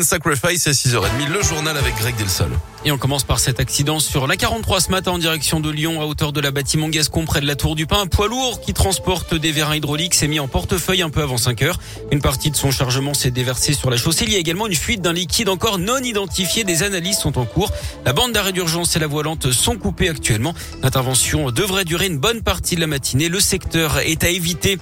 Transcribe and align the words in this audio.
Sacrifice 0.00 0.66
à 0.66 0.70
6h30, 0.70 1.28
le 1.30 1.42
journal 1.42 1.76
avec 1.76 1.94
Greg 1.96 2.16
Delsol. 2.16 2.48
Et 2.86 2.90
on 2.90 2.96
commence 2.96 3.24
par 3.24 3.38
cet 3.38 3.60
accident 3.60 4.00
sur 4.00 4.26
la 4.26 4.38
43 4.38 4.80
ce 4.80 4.90
matin 4.90 5.12
en 5.12 5.18
direction 5.18 5.60
de 5.60 5.70
Lyon 5.70 6.00
à 6.00 6.06
hauteur 6.06 6.32
de 6.32 6.40
la 6.40 6.50
bâtiment 6.50 6.88
Gascon 6.88 7.26
près 7.26 7.42
de 7.42 7.46
la 7.46 7.56
Tour 7.56 7.76
du 7.76 7.86
Pin. 7.86 8.00
Un 8.00 8.06
poids 8.06 8.26
lourd 8.26 8.62
qui 8.62 8.72
transporte 8.72 9.34
des 9.34 9.52
vérins 9.52 9.76
hydrauliques 9.76 10.14
s'est 10.14 10.28
mis 10.28 10.40
en 10.40 10.48
portefeuille 10.48 11.02
un 11.02 11.10
peu 11.10 11.20
avant 11.20 11.36
5 11.36 11.60
heures. 11.60 11.78
Une 12.10 12.22
partie 12.22 12.50
de 12.50 12.56
son 12.56 12.70
chargement 12.70 13.12
s'est 13.12 13.30
déversée 13.30 13.74
sur 13.74 13.90
la 13.90 13.98
chaussée. 13.98 14.24
Il 14.26 14.32
y 14.32 14.36
a 14.36 14.38
également 14.38 14.66
une 14.66 14.74
fuite 14.74 15.02
d'un 15.02 15.12
liquide 15.12 15.50
encore 15.50 15.78
non 15.78 15.98
identifié. 15.98 16.64
Des 16.64 16.82
analyses 16.82 17.18
sont 17.18 17.38
en 17.38 17.44
cours. 17.44 17.70
La 18.06 18.14
bande 18.14 18.32
d'arrêt 18.32 18.52
d'urgence 18.52 18.96
et 18.96 18.98
la 18.98 19.06
voie 19.06 19.22
lente 19.22 19.52
sont 19.52 19.76
coupées 19.76 20.08
actuellement. 20.08 20.54
L'intervention 20.82 21.50
devrait 21.50 21.84
durer 21.84 22.06
une 22.06 22.18
bonne 22.18 22.40
partie 22.40 22.76
de 22.76 22.80
la 22.80 22.86
matinée. 22.86 23.28
Le 23.28 23.40
secteur 23.40 23.98
est 23.98 24.24
à 24.24 24.30
éviter. 24.30 24.78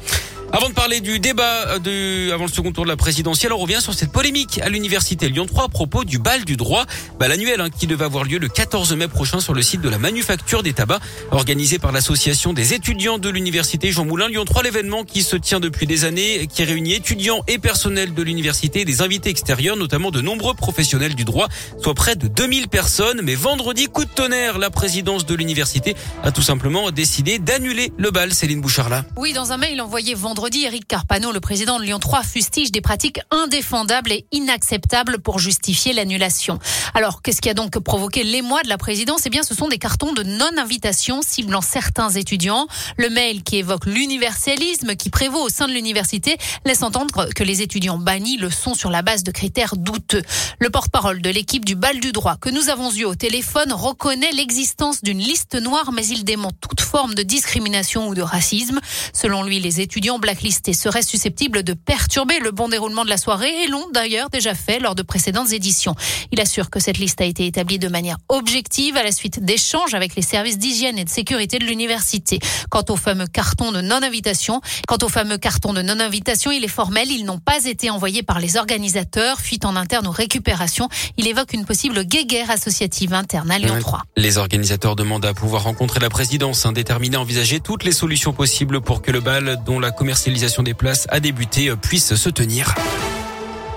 Avant 0.52 0.68
de 0.68 0.74
parler 0.74 1.00
du 1.00 1.20
débat 1.20 1.78
de, 1.78 2.32
avant 2.32 2.46
le 2.46 2.50
second 2.50 2.72
tour 2.72 2.82
de 2.82 2.88
la 2.88 2.96
présidentielle, 2.96 3.52
on 3.52 3.56
revient 3.58 3.80
sur 3.80 3.94
cette 3.94 4.10
polémique 4.10 4.58
à 4.58 4.68
l'université 4.68 5.28
Lyon 5.28 5.46
3 5.46 5.66
à 5.66 5.68
propos 5.68 6.02
du 6.02 6.18
bal 6.18 6.44
du 6.44 6.56
droit, 6.56 6.86
bal 7.20 7.30
annuel 7.30 7.60
hein, 7.60 7.68
qui 7.70 7.86
devait 7.86 8.04
avoir 8.04 8.24
lieu 8.24 8.38
le 8.38 8.48
14 8.48 8.92
mai 8.94 9.06
prochain 9.06 9.38
sur 9.38 9.55
le 9.55 9.62
site 9.62 9.80
de 9.80 9.88
la 9.88 9.98
manufacture 9.98 10.64
des 10.64 10.72
tabacs, 10.72 11.00
organisé 11.30 11.78
par 11.78 11.92
l'association 11.92 12.52
des 12.52 12.74
étudiants 12.74 13.18
de 13.18 13.28
l'université 13.28 13.92
Jean 13.92 14.05
Moulin 14.05 14.27
Lyon 14.27 14.44
3, 14.44 14.64
l'événement 14.64 15.05
qui 15.05 15.22
se 15.22 15.36
tient 15.36 15.60
depuis 15.60 15.86
des 15.86 16.05
années, 16.05 16.48
qui 16.48 16.64
réunit 16.64 16.94
étudiants 16.94 17.44
et 17.46 17.58
personnels 17.58 18.12
de 18.12 18.22
l'université, 18.22 18.84
des 18.84 19.02
invités 19.02 19.30
extérieurs, 19.30 19.77
notamment 19.77 20.10
de 20.10 20.20
nombreux 20.20 20.55
professionnels 20.55 21.14
du 21.14 21.24
droit, 21.24 21.46
soit 21.80 21.94
près 21.94 22.16
de 22.16 22.27
2000 22.27 22.66
personnes. 22.66 23.20
Mais 23.22 23.36
vendredi, 23.36 23.86
coup 23.86 24.05
de 24.05 24.10
tonnerre, 24.10 24.58
la 24.58 24.70
présidence 24.70 25.27
de 25.27 25.34
l'université 25.36 25.94
a 26.24 26.32
tout 26.32 26.42
simplement 26.42 26.91
décidé 26.91 27.38
d'annuler 27.38 27.92
le 27.98 28.10
bal. 28.10 28.34
Céline 28.34 28.60
Bouchard 28.60 28.91
Oui, 29.16 29.32
dans 29.32 29.52
un 29.52 29.56
mail 29.56 29.80
envoyé 29.80 30.14
vendredi 30.14 30.39
vendredi, 30.40 30.64
Eric 30.64 30.88
Carpano, 30.88 31.32
le 31.32 31.40
président 31.40 31.78
de 31.78 31.84
Lyon 31.84 31.98
3, 31.98 32.22
fustige 32.22 32.72
des 32.72 32.80
pratiques 32.80 33.20
indéfendables 33.30 34.10
et 34.10 34.24
inacceptables 34.32 35.18
pour 35.18 35.38
justifier 35.38 35.92
l'annulation. 35.92 36.58
Alors, 36.94 37.20
qu'est-ce 37.20 37.42
qui 37.42 37.50
a 37.50 37.54
donc 37.54 37.78
provoqué 37.78 38.22
l'émoi 38.22 38.62
de 38.62 38.70
la 38.70 38.78
présidence? 38.78 39.27
Eh 39.27 39.28
bien, 39.28 39.42
ce 39.42 39.55
sont 39.55 39.69
des 39.69 39.77
cartons 39.77 40.14
de 40.14 40.22
non-invitation 40.22 41.20
ciblant 41.20 41.60
certains 41.60 42.08
étudiants. 42.08 42.69
Le 42.97 43.10
mail 43.10 43.42
qui 43.42 43.56
évoque 43.56 43.84
l'universalisme 43.84 44.97
qui 44.97 45.10
prévaut 45.10 45.42
au 45.42 45.50
sein 45.50 45.69
de 45.69 45.74
l'université 45.74 46.38
laisse 46.64 46.82
entendre 46.82 47.28
que 47.34 47.44
les 47.44 47.60
étudiants 47.60 47.98
bannis 47.98 48.38
le 48.38 48.48
sont 48.48 48.72
sur 48.72 48.88
la 48.88 49.02
base 49.02 49.25
de 49.25 49.32
critères 49.32 49.77
douteux. 49.77 50.22
Le 50.58 50.70
porte-parole 50.70 51.20
de 51.20 51.28
l'équipe 51.28 51.66
du 51.66 51.75
bal 51.75 52.00
du 52.00 52.12
droit 52.12 52.36
que 52.41 52.48
nous 52.48 52.70
avons 52.70 52.91
eu 52.92 53.04
au 53.04 53.14
téléphone 53.14 53.75
reconnaît 53.75 54.32
l'existence 54.32 55.02
d'une 55.02 55.19
liste 55.19 55.56
noire, 55.56 55.92
mais 55.92 56.06
il 56.06 56.25
dément 56.25 56.52
toute 56.62 56.80
forme 56.80 57.14
de 57.14 57.22
discrimination 57.22 58.08
ou 58.08 58.14
de 58.14 58.22
racisme. 58.22 58.80
Selon 59.12 59.42
lui, 59.42 59.60
les 59.60 59.82
étudiants 59.82 60.19
blacklistés 60.31 60.75
seraient 60.75 61.03
susceptibles 61.03 61.64
de 61.64 61.73
perturber 61.73 62.39
le 62.39 62.53
bon 62.53 62.69
déroulement 62.69 63.05
de 63.05 63.11
la 63.11 63.17
soirée 63.17 63.64
et 63.64 63.67
l'ont 63.67 63.89
d'ailleurs 63.92 64.31
déjà 64.31 64.55
fait 64.55 64.78
lors 64.78 64.95
de 64.95 65.03
précédentes 65.03 65.53
éditions. 65.53 65.97
Il 66.31 66.41
assure 66.41 66.70
que 66.70 66.78
cette 66.78 66.98
liste 66.98 67.20
a 67.20 67.25
été 67.25 67.47
établie 67.47 67.81
de 67.81 67.89
manière 67.89 68.17
objective 68.28 68.97
à 68.97 69.03
la 69.03 69.11
suite 69.11 69.45
d'échanges 69.45 69.92
avec 69.92 70.14
les 70.14 70.22
services 70.22 70.56
d'hygiène 70.56 70.98
et 70.98 71.05
de 71.05 71.09
sécurité 71.09 71.59
de 71.59 71.64
l'université. 71.64 72.39
Quant 72.70 72.84
au 72.91 72.95
fameux 72.95 73.27
carton 73.27 73.72
de 73.72 73.81
non-invitation, 73.81 74.61
quant 74.87 74.98
au 75.03 75.09
fameux 75.09 75.37
carton 75.37 75.72
de 75.72 75.83
non-invitation, 75.83 76.53
il 76.53 76.62
est 76.62 76.69
formel, 76.69 77.11
ils 77.11 77.25
n'ont 77.25 77.41
pas 77.41 77.65
été 77.65 77.91
envoyés 77.91 78.22
par 78.22 78.39
les 78.39 78.56
organisateurs, 78.56 79.41
fuite 79.41 79.65
en 79.65 79.75
interne 79.75 80.06
ou 80.06 80.12
récupération. 80.12 80.89
Il 81.17 81.27
évoque 81.27 81.55
une 81.55 81.65
possible 81.65 82.05
guéguerre 82.05 82.53
associative 82.53 83.15
interne 83.15 83.50
à 83.50 83.59
Lyon 83.59 83.78
3. 83.81 84.03
Les 84.17 84.39
organisateurs 84.39 84.94
demandent 84.94 85.27
à 85.27 85.34
pouvoir 85.34 85.65
rencontrer 85.65 85.98
la 85.98 86.09
présidence, 86.09 86.67
indéterminée 86.67 87.17
à 87.17 87.20
envisager 87.20 87.59
toutes 87.59 87.83
les 87.83 87.91
solutions 87.91 88.33
possibles 88.33 88.81
pour 88.81 89.03
que 89.03 89.11
le 89.11 89.19
bal 89.19 89.61
dont 89.67 89.81
la 89.81 89.91
commercialisation 89.91 90.19
des 90.62 90.74
places 90.74 91.06
a 91.08 91.18
débuté 91.18 91.70
euh, 91.70 91.76
puisse 91.76 92.14
se 92.14 92.28
tenir. 92.28 92.74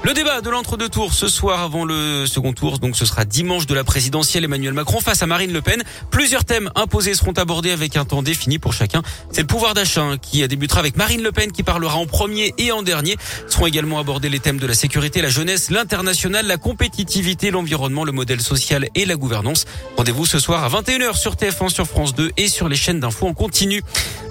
Le 0.05 0.13
débat 0.13 0.41
de 0.41 0.49
l'entre-deux 0.49 0.89
tours 0.89 1.13
ce 1.13 1.29
soir 1.29 1.61
avant 1.61 1.85
le 1.85 2.25
second 2.25 2.51
tour, 2.51 2.77
donc 2.77 2.97
ce 2.97 3.05
sera 3.05 3.23
dimanche 3.23 3.67
de 3.67 3.73
la 3.73 3.85
présidentielle 3.85 4.43
Emmanuel 4.43 4.73
Macron 4.73 4.99
face 4.99 5.23
à 5.23 5.27
Marine 5.27 5.53
Le 5.53 5.61
Pen. 5.61 5.81
Plusieurs 6.11 6.43
thèmes 6.43 6.69
imposés 6.75 7.13
seront 7.13 7.31
abordés 7.31 7.71
avec 7.71 7.95
un 7.95 8.03
temps 8.03 8.21
défini 8.21 8.59
pour 8.59 8.73
chacun. 8.73 9.01
C'est 9.31 9.39
le 9.39 9.47
pouvoir 9.47 9.73
d'achat 9.75 10.01
hein, 10.01 10.17
qui 10.17 10.45
débutera 10.45 10.81
avec 10.81 10.97
Marine 10.97 11.23
Le 11.23 11.31
Pen 11.31 11.53
qui 11.53 11.63
parlera 11.63 11.95
en 11.95 12.05
premier 12.05 12.53
et 12.57 12.73
en 12.73 12.83
dernier. 12.83 13.15
Seront 13.47 13.65
également 13.65 13.97
abordés 13.97 14.27
les 14.27 14.41
thèmes 14.41 14.59
de 14.59 14.67
la 14.67 14.73
sécurité, 14.73 15.21
la 15.21 15.29
jeunesse, 15.29 15.69
l'international, 15.69 16.47
la 16.47 16.57
compétitivité, 16.57 17.49
l'environnement, 17.49 18.03
le 18.03 18.11
modèle 18.11 18.41
social 18.41 18.89
et 18.95 19.05
la 19.05 19.15
gouvernance. 19.15 19.63
Rendez-vous 19.95 20.25
ce 20.25 20.37
soir 20.37 20.65
à 20.65 20.81
21h 20.81 21.15
sur 21.15 21.35
TF1, 21.35 21.69
sur 21.69 21.87
France 21.87 22.13
2 22.13 22.31
et 22.35 22.49
sur 22.49 22.67
les 22.67 22.75
chaînes 22.75 22.99
d'infos 22.99 23.27
en 23.27 23.33
continu. 23.33 23.81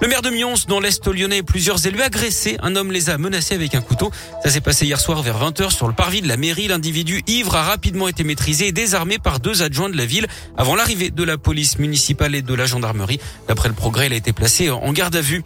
Le 0.01 0.07
maire 0.07 0.21
de 0.21 0.29
Mions, 0.29 0.53
dans 0.67 0.79
l'Est 0.79 1.07
lyonnais, 1.07 1.41
plusieurs 1.41 1.83
élus 1.87 2.03
agressés. 2.03 2.57
Un 2.61 2.75
homme 2.75 2.91
les 2.91 3.09
a 3.09 3.17
menacés 3.17 3.55
avec 3.55 3.73
un 3.73 3.81
couteau. 3.81 4.11
Ça 4.43 4.51
s'est 4.51 4.61
passé 4.61 4.85
hier 4.85 4.99
soir 4.99 5.23
vers 5.23 5.39
20h 5.39 5.62
sur 5.71 5.87
le 5.87 5.93
parvis 5.93 6.21
de 6.21 6.27
la 6.27 6.37
mairie. 6.37 6.67
L'individu 6.67 7.23
ivre 7.27 7.55
a 7.55 7.63
rapidement 7.63 8.07
été 8.07 8.23
maîtrisé 8.23 8.67
et 8.67 8.71
désarmé 8.71 9.19
par 9.19 9.39
deux 9.39 9.61
adjoints 9.61 9.89
de 9.89 9.97
la 9.97 10.05
ville 10.05 10.27
avant 10.57 10.75
l'arrivée 10.75 11.09
de 11.09 11.23
la 11.23 11.37
police 11.37 11.79
municipale 11.79 12.35
et 12.35 12.41
de 12.41 12.53
la 12.53 12.65
gendarmerie. 12.65 13.19
D'après 13.47 13.69
le 13.69 13.75
progrès, 13.75 14.07
il 14.07 14.13
a 14.13 14.15
été 14.15 14.33
placé 14.33 14.69
en 14.69 14.91
garde 14.91 15.15
à 15.15 15.21
vue. 15.21 15.43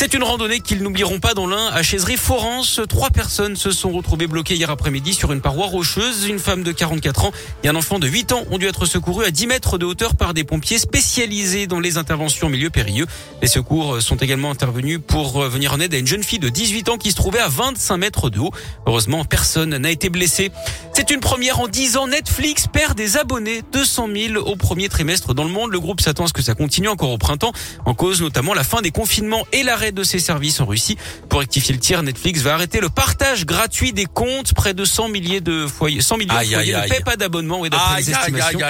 C'est 0.00 0.14
une 0.14 0.22
randonnée 0.22 0.60
qu'ils 0.60 0.82
n'oublieront 0.82 1.20
pas 1.20 1.34
dans 1.34 1.46
l'un 1.46 1.66
à 1.66 1.82
Chaiserie 1.82 2.16
Forence. 2.16 2.80
Trois 2.88 3.10
personnes 3.10 3.54
se 3.54 3.70
sont 3.70 3.90
retrouvées 3.90 4.26
bloquées 4.26 4.54
hier 4.54 4.70
après-midi 4.70 5.12
sur 5.12 5.30
une 5.30 5.42
paroi 5.42 5.66
rocheuse. 5.66 6.24
Une 6.26 6.38
femme 6.38 6.62
de 6.62 6.72
44 6.72 7.26
ans 7.26 7.32
et 7.64 7.68
un 7.68 7.76
enfant 7.76 7.98
de 7.98 8.08
8 8.08 8.32
ans 8.32 8.42
ont 8.50 8.56
dû 8.56 8.66
être 8.66 8.86
secourus 8.86 9.26
à 9.26 9.30
10 9.30 9.46
mètres 9.48 9.76
de 9.76 9.84
hauteur 9.84 10.16
par 10.16 10.32
des 10.32 10.42
pompiers 10.42 10.78
spécialisés 10.78 11.66
dans 11.66 11.80
les 11.80 11.98
interventions 11.98 12.46
en 12.46 12.50
milieu 12.50 12.70
périlleux. 12.70 13.04
Les 13.42 13.46
secours 13.46 14.00
sont 14.00 14.16
également 14.16 14.50
intervenus 14.50 15.00
pour 15.06 15.42
venir 15.42 15.74
en 15.74 15.80
aide 15.80 15.92
à 15.92 15.98
une 15.98 16.06
jeune 16.06 16.22
fille 16.22 16.38
de 16.38 16.48
18 16.48 16.88
ans 16.88 16.96
qui 16.96 17.10
se 17.10 17.16
trouvait 17.16 17.38
à 17.38 17.48
25 17.48 17.98
mètres 17.98 18.30
de 18.30 18.38
haut. 18.38 18.52
Heureusement, 18.86 19.26
personne 19.26 19.76
n'a 19.76 19.90
été 19.90 20.08
blessé. 20.08 20.50
C'est 20.94 21.10
une 21.10 21.20
première 21.20 21.60
en 21.60 21.68
10 21.68 21.98
ans. 21.98 22.08
Netflix 22.08 22.66
perd 22.72 22.96
des 22.96 23.18
abonnés, 23.18 23.60
200 23.74 24.08
000 24.32 24.36
au 24.36 24.56
premier 24.56 24.88
trimestre 24.88 25.34
dans 25.34 25.44
le 25.44 25.50
monde. 25.50 25.72
Le 25.72 25.78
groupe 25.78 26.00
s'attend 26.00 26.24
à 26.24 26.28
ce 26.28 26.32
que 26.32 26.42
ça 26.42 26.54
continue 26.54 26.88
encore 26.88 27.10
au 27.10 27.18
printemps, 27.18 27.52
en 27.84 27.92
cause 27.92 28.22
notamment 28.22 28.54
la 28.54 28.64
fin 28.64 28.80
des 28.80 28.92
confinements 28.92 29.46
et 29.52 29.62
l'arrêt 29.62 29.89
de 29.92 30.02
ses 30.02 30.18
services 30.18 30.60
en 30.60 30.66
Russie. 30.66 30.96
Pour 31.28 31.40
rectifier 31.40 31.74
le 31.74 31.80
tir, 31.80 32.02
Netflix 32.02 32.40
va 32.42 32.54
arrêter 32.54 32.80
le 32.80 32.88
partage 32.88 33.46
gratuit 33.46 33.92
des 33.92 34.06
comptes. 34.06 34.54
Près 34.54 34.74
de 34.74 34.84
100 34.84 35.08
milliers 35.08 35.40
de 35.40 35.66
foyers, 35.66 36.00
100 36.00 36.16
millions 36.18 36.34
de 36.34 36.44
foyers 36.44 36.74
ne 36.74 36.88
paient 36.88 37.04
pas 37.04 37.16
d'abonnement, 37.16 37.64
et 37.64 37.70
d'après 37.70 38.00
les 38.00 38.10
estimations. 38.10 38.60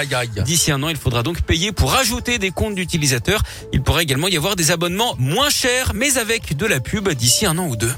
D'ici 0.43 0.71
un 0.71 0.81
an, 0.83 0.89
il 0.89 0.97
faudra 0.97 1.23
donc 1.23 1.41
payer 1.41 1.71
pour 1.71 1.95
ajouter 1.95 2.37
des 2.37 2.51
comptes 2.51 2.75
d'utilisateurs. 2.75 3.43
Il 3.73 3.81
pourrait 3.81 4.03
également 4.03 4.27
y 4.27 4.37
avoir 4.37 4.55
des 4.55 4.71
abonnements 4.71 5.15
moins 5.17 5.49
chers, 5.49 5.93
mais 5.93 6.17
avec 6.17 6.55
de 6.57 6.65
la 6.65 6.79
pub 6.79 7.09
d'ici 7.09 7.45
un 7.45 7.57
an 7.57 7.67
ou 7.67 7.75
deux. 7.75 7.93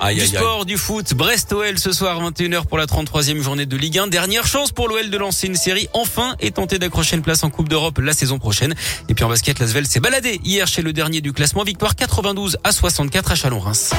Aïe, 0.00 0.16
du 0.16 0.26
sport, 0.26 0.66
du 0.66 0.76
foot, 0.76 1.14
Brest-OL 1.14 1.78
ce 1.78 1.90
soir 1.92 2.20
21h 2.20 2.66
pour 2.66 2.76
la 2.76 2.86
33e 2.86 3.40
journée 3.40 3.64
de 3.64 3.76
Ligue 3.76 3.98
1. 3.98 4.08
Dernière 4.08 4.46
chance 4.46 4.70
pour 4.70 4.88
l'OL 4.88 5.08
de 5.08 5.16
lancer 5.16 5.46
une 5.46 5.56
série 5.56 5.88
enfin 5.94 6.36
et 6.38 6.50
tenter 6.50 6.78
d'accrocher 6.78 7.16
une 7.16 7.22
place 7.22 7.42
en 7.44 7.50
Coupe 7.50 7.68
d'Europe 7.68 7.98
la 7.98 8.12
saison 8.12 8.38
prochaine. 8.38 8.74
Et 9.08 9.14
puis 9.14 9.24
en 9.24 9.28
basket, 9.28 9.58
Lasvel 9.58 9.86
s'est 9.86 10.00
baladé 10.00 10.40
hier 10.44 10.66
chez 10.66 10.82
le 10.82 10.92
dernier 10.92 11.20
du 11.20 11.32
classement. 11.32 11.64
Victoire 11.64 11.96
92 11.96 12.58
à 12.62 12.72
64 12.72 13.32
à 13.32 13.34
Chalon-Reims. 13.34 13.94